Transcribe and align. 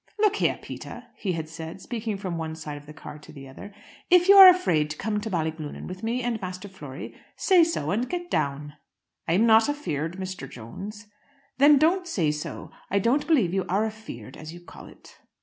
"Look 0.17 0.37
here, 0.37 0.57
Peter," 0.59 1.05
he 1.15 1.33
had 1.33 1.47
said, 1.47 1.79
speaking 1.79 2.17
from 2.17 2.35
one 2.35 2.55
side 2.55 2.75
of 2.77 2.87
the 2.87 2.91
car 2.93 3.19
to 3.19 3.31
the 3.31 3.47
other, 3.47 3.71
"if 4.09 4.27
you 4.27 4.33
are 4.35 4.47
afraid 4.49 4.89
to 4.89 4.97
come 4.97 5.21
to 5.21 5.29
Ballyglunin 5.29 5.85
with 5.85 6.01
me 6.01 6.23
and 6.23 6.41
Master 6.41 6.67
Flory, 6.67 7.13
say 7.35 7.63
so, 7.63 7.91
and 7.91 8.09
get 8.09 8.31
down." 8.31 8.73
"I'm 9.27 9.45
not 9.45 9.69
afeared, 9.69 10.17
Mr. 10.17 10.49
Jones." 10.49 11.05
"Then 11.59 11.77
don't 11.77 12.07
say 12.07 12.31
so. 12.31 12.71
I 12.89 12.97
don't 12.97 13.27
believe 13.27 13.53
you 13.53 13.63
are 13.69 13.85
afeared 13.85 14.37
as 14.37 14.51
you 14.51 14.61
call 14.61 14.87
it." 14.87 15.19